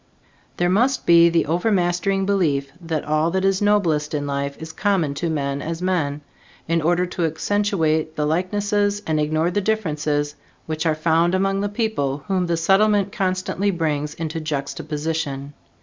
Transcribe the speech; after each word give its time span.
There 0.57 0.67
must 0.67 1.05
be 1.05 1.29
the 1.29 1.45
overmastering 1.45 2.25
belief 2.25 2.71
that 2.81 3.05
all 3.05 3.29
that 3.29 3.45
is 3.45 3.61
noblest 3.61 4.15
in 4.15 4.25
life 4.25 4.59
is 4.59 4.73
common 4.73 5.13
to 5.13 5.29
men 5.29 5.61
as 5.61 5.79
men, 5.79 6.21
in 6.67 6.81
order 6.81 7.05
to 7.05 7.25
accentuate 7.25 8.15
the 8.15 8.25
likenesses 8.25 9.03
and 9.05 9.19
ignore 9.19 9.51
the 9.51 9.61
differences 9.61 10.33
which 10.65 10.87
are 10.87 10.95
found 10.95 11.35
among 11.35 11.61
the 11.61 11.69
people 11.69 12.23
whom 12.27 12.47
the 12.47 12.57
Settlement 12.57 13.11
constantly 13.11 13.69
brings 13.69 14.15
into 14.15 14.41
juxtaposition. 14.41 15.53